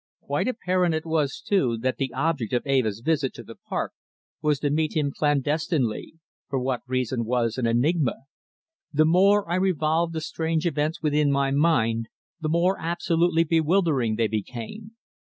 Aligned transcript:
Quite 0.23 0.47
apparent 0.47 0.95
it 0.95 1.05
was, 1.05 1.39
too, 1.45 1.77
that 1.81 1.97
the 1.97 2.11
object 2.13 2.53
of 2.53 2.65
Eva's 2.65 3.01
visit 3.01 3.35
to 3.35 3.43
the 3.43 3.53
park 3.53 3.93
was 4.41 4.57
to 4.61 4.71
meet 4.71 4.97
him 4.97 5.11
clandestinely, 5.15 6.15
for 6.49 6.57
what 6.59 6.81
reason 6.87 7.23
was 7.23 7.55
a 7.55 7.61
profound 7.61 7.77
enigma. 7.85 8.15
The 8.91 9.05
more 9.05 9.47
I 9.47 9.57
revolved 9.57 10.13
the 10.13 10.21
strange 10.21 10.65
events 10.65 11.03
within 11.03 11.31
my 11.31 11.51
mind, 11.51 12.07
the 12.39 12.49
more 12.49 12.77
absolutely 12.79 13.43
bewildering 13.43 14.15
they 14.15 14.25
become. 14.25 14.93